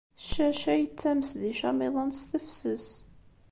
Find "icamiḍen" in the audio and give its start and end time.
1.51-2.09